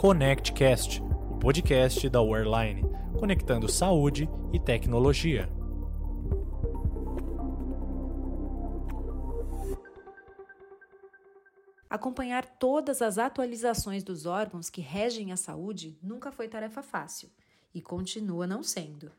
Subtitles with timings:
[0.00, 2.80] ConnectCast, o podcast da Wearline,
[3.18, 5.46] conectando saúde e tecnologia.
[11.90, 17.28] Acompanhar todas as atualizações dos órgãos que regem a saúde nunca foi tarefa fácil
[17.74, 19.12] e continua não sendo.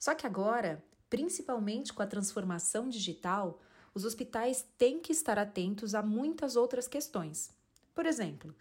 [0.00, 3.60] Só que agora, principalmente com a transformação digital,
[3.94, 7.56] os hospitais têm que estar atentos a muitas outras questões.
[7.94, 8.52] Por exemplo,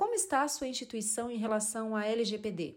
[0.00, 2.74] como está a sua instituição em relação à LGPD?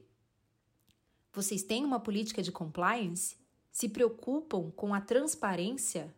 [1.32, 3.38] Vocês têm uma política de compliance?
[3.72, 6.14] Se preocupam com a transparência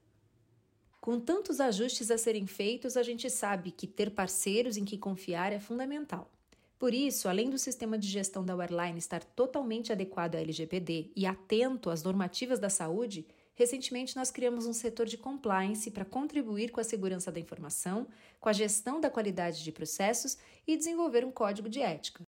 [0.99, 5.54] com tantos ajustes a serem feitos, a gente sabe que ter parceiros em que confiar
[5.54, 6.27] é fundamental.
[6.80, 11.27] Por isso, além do sistema de gestão da Airline estar totalmente adequado à LGPD e
[11.27, 16.80] atento às normativas da saúde, recentemente nós criamos um setor de compliance para contribuir com
[16.80, 18.07] a segurança da informação,
[18.40, 22.24] com a gestão da qualidade de processos e desenvolver um código de ética.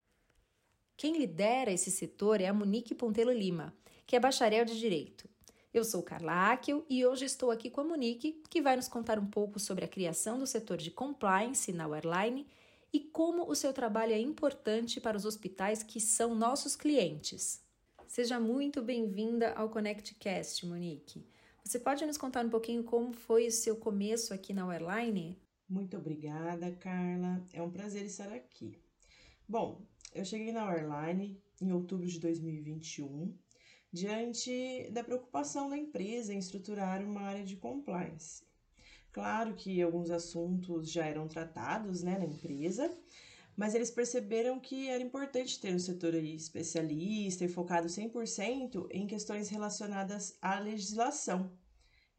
[0.96, 3.74] Quem lidera esse setor é a Monique Pontelo Lima,
[4.06, 5.28] que é bacharel de Direito.
[5.74, 9.18] Eu sou Carla Akel e hoje estou aqui com a Monique, que vai nos contar
[9.18, 12.46] um pouco sobre a criação do setor de compliance na Airline
[12.90, 17.65] e como o seu trabalho é importante para os hospitais que são nossos clientes.
[18.06, 21.26] Seja muito bem-vinda ao ConnectCast, Monique.
[21.64, 25.36] Você pode nos contar um pouquinho como foi o seu começo aqui na Airline?
[25.68, 27.42] Muito obrigada, Carla.
[27.52, 28.78] É um prazer estar aqui.
[29.48, 29.82] Bom,
[30.14, 33.36] eu cheguei na Airline em outubro de 2021
[33.92, 38.44] diante da preocupação da empresa em estruturar uma área de compliance.
[39.10, 42.96] Claro que alguns assuntos já eram tratados né, na empresa,
[43.56, 49.48] mas eles perceberam que era importante ter um setor especialista e focado 100% em questões
[49.48, 51.50] relacionadas à legislação.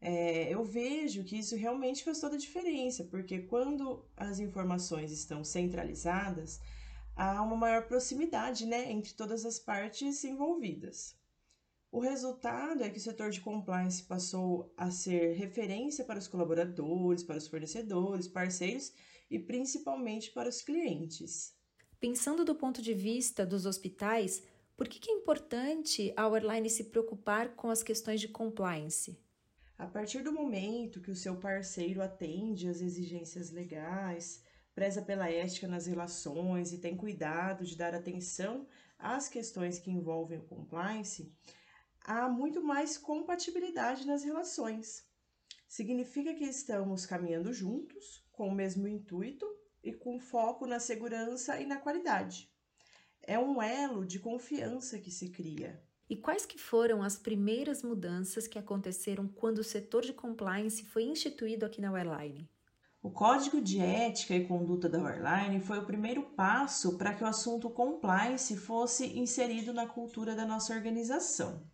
[0.00, 5.44] É, eu vejo que isso realmente faz toda a diferença, porque quando as informações estão
[5.44, 6.60] centralizadas,
[7.14, 11.16] há uma maior proximidade né, entre todas as partes envolvidas.
[11.90, 17.22] O resultado é que o setor de compliance passou a ser referência para os colaboradores,
[17.22, 18.92] para os fornecedores, parceiros
[19.30, 21.54] e principalmente para os clientes.
[22.00, 24.42] Pensando do ponto de vista dos hospitais,
[24.76, 29.20] por que é importante a Airline se preocupar com as questões de compliance?
[29.76, 34.42] A partir do momento que o seu parceiro atende às exigências legais,
[34.74, 38.68] preza pela ética nas relações e tem cuidado de dar atenção
[38.98, 41.32] às questões que envolvem o compliance,
[42.04, 45.04] há muito mais compatibilidade nas relações.
[45.68, 49.44] Significa que estamos caminhando juntos, com o mesmo intuito
[49.82, 52.48] e com foco na segurança e na qualidade.
[53.20, 55.82] É um elo de confiança que se cria.
[56.08, 61.02] E quais que foram as primeiras mudanças que aconteceram quando o setor de compliance foi
[61.02, 62.48] instituído aqui na Airline?
[63.02, 67.26] O Código de Ética e Conduta da Airline foi o primeiro passo para que o
[67.26, 71.66] assunto compliance fosse inserido na cultura da nossa organização.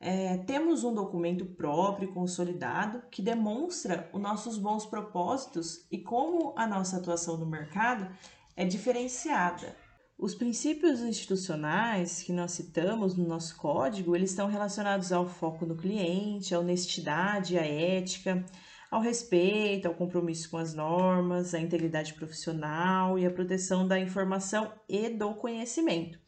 [0.00, 6.66] É, temos um documento próprio, consolidado, que demonstra os nossos bons propósitos e como a
[6.66, 8.08] nossa atuação no mercado
[8.56, 9.76] é diferenciada.
[10.16, 15.76] Os princípios institucionais que nós citamos no nosso código, eles estão relacionados ao foco no
[15.76, 18.44] cliente, à honestidade, à ética,
[18.90, 24.72] ao respeito, ao compromisso com as normas, à integridade profissional e à proteção da informação
[24.88, 26.18] e do conhecimento.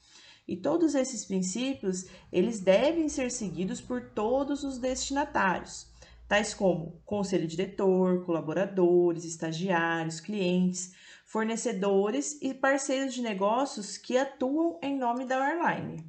[0.50, 5.87] E todos esses princípios, eles devem ser seguidos por todos os destinatários,
[6.27, 10.93] tais como conselho diretor, colaboradores, estagiários, clientes,
[11.25, 16.05] fornecedores e parceiros de negócios que atuam em nome da airline.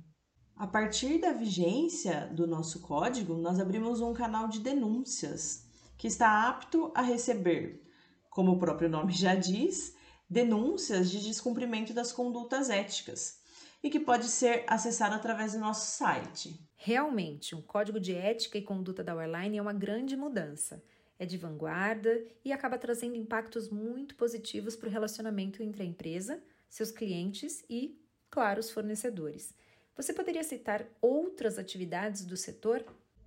[0.56, 5.68] A partir da vigência do nosso código, nós abrimos um canal de denúncias
[6.00, 7.88] que está apto a receber,
[8.28, 9.96] como o próprio nome já diz,
[10.28, 13.40] denúncias de descumprimento das condutas éticas
[13.84, 16.60] e que pode ser acessado através do nosso site.
[16.76, 20.84] Realmente, um código de ética e conduta da Airline é uma grande mudança.
[21.18, 26.42] É de vanguarda e acaba trazendo impactos muito positivos para o relacionamento entre a empresa,
[26.68, 28.00] seus clientes e,
[28.30, 29.54] claro, os fornecedores.
[29.96, 32.84] Você poderia citar outras atividades do setor?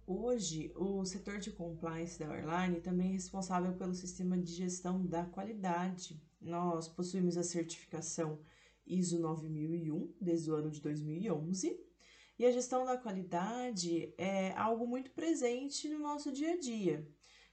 [0.07, 5.25] Hoje, o setor de compliance da Airline também é responsável pelo sistema de gestão da
[5.25, 6.21] qualidade.
[6.41, 8.39] Nós possuímos a certificação
[8.87, 11.79] ISO 9001, desde o ano de 2011.
[12.39, 17.09] E a gestão da qualidade é algo muito presente no nosso dia a dia,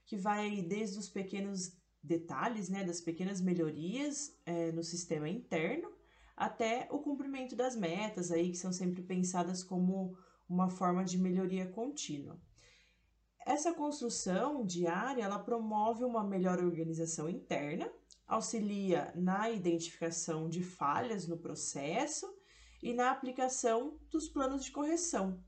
[0.05, 5.91] que vai desde os pequenos detalhes, né, das pequenas melhorias é, no sistema interno,
[6.35, 10.17] até o cumprimento das metas aí, que são sempre pensadas como
[10.49, 12.41] uma forma de melhoria contínua.
[13.45, 17.91] Essa construção diária, ela promove uma melhor organização interna,
[18.31, 22.33] auxilia na identificação de falhas no processo
[22.81, 25.43] e na aplicação dos planos de correção,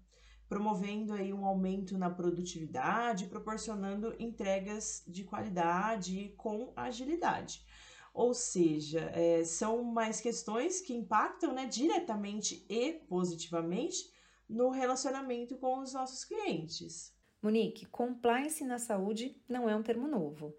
[0.50, 7.66] promovendo aí um aumento na produtividade, proporcionando entregas de qualidade com agilidade.
[8.14, 14.12] Ou seja, é, são mais questões que impactam né, diretamente e positivamente
[14.48, 17.16] no relacionamento com os nossos clientes.
[17.42, 20.54] Monique, compliance na saúde não é um termo novo,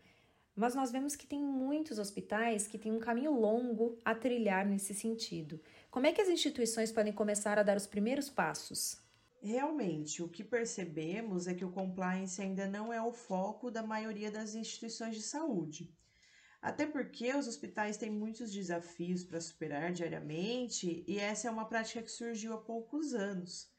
[0.56, 4.94] mas nós vemos que tem muitos hospitais que têm um caminho longo a trilhar nesse
[4.94, 5.60] sentido.
[5.90, 9.02] Como é que as instituições podem começar a dar os primeiros passos?
[9.42, 14.30] Realmente, o que percebemos é que o compliance ainda não é o foco da maioria
[14.30, 15.94] das instituições de saúde.
[16.62, 22.02] Até porque os hospitais têm muitos desafios para superar diariamente e essa é uma prática
[22.02, 23.73] que surgiu há poucos anos.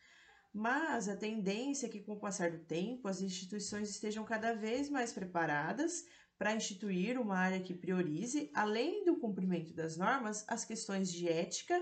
[0.58, 4.90] Mas a tendência é que, com o passar do tempo, as instituições estejam cada vez
[4.90, 6.06] mais preparadas
[6.38, 11.78] para instituir uma área que priorize, além do cumprimento das normas, as questões de ética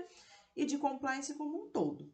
[0.56, 2.12] e de compliance como um todo.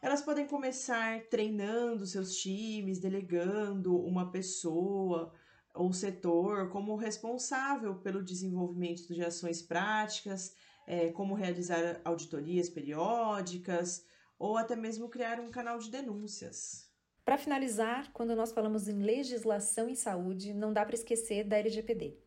[0.00, 5.30] Elas podem começar treinando seus times, delegando uma pessoa
[5.74, 10.56] ou setor como responsável pelo desenvolvimento de ações práticas,
[10.86, 14.10] é, como realizar auditorias periódicas
[14.42, 16.90] ou até mesmo criar um canal de denúncias.
[17.24, 22.18] Para finalizar, quando nós falamos em legislação em saúde, não dá para esquecer da LGPD.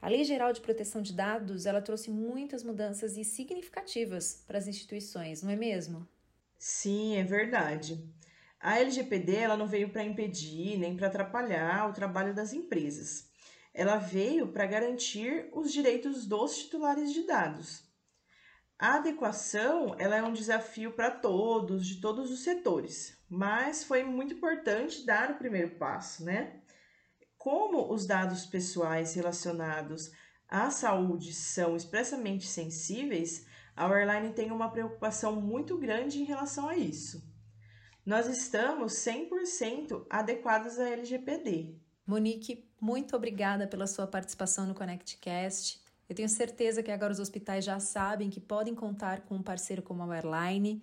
[0.00, 4.68] A Lei Geral de Proteção de Dados, ela trouxe muitas mudanças e significativas para as
[4.68, 6.06] instituições, não é mesmo?
[6.56, 8.08] Sim, é verdade.
[8.60, 13.28] A LGPD ela não veio para impedir nem para atrapalhar o trabalho das empresas.
[13.74, 17.85] Ela veio para garantir os direitos dos titulares de dados.
[18.78, 24.34] A adequação ela é um desafio para todos, de todos os setores, mas foi muito
[24.34, 26.60] importante dar o primeiro passo, né?
[27.38, 30.12] Como os dados pessoais relacionados
[30.46, 36.76] à saúde são expressamente sensíveis, a Airline tem uma preocupação muito grande em relação a
[36.76, 37.22] isso.
[38.04, 41.80] Nós estamos 100% adequados à LGPD.
[42.06, 45.85] Monique, muito obrigada pela sua participação no ConnectCast.
[46.08, 49.82] Eu tenho certeza que agora os hospitais já sabem que podem contar com um parceiro
[49.82, 50.82] como a Airline,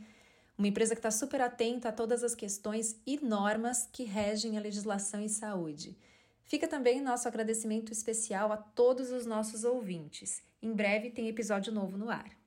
[0.58, 4.62] uma empresa que está super atenta a todas as questões e normas que regem a
[4.62, 5.98] legislação em saúde.
[6.44, 10.44] Fica também nosso agradecimento especial a todos os nossos ouvintes.
[10.62, 12.43] Em breve tem episódio novo no ar.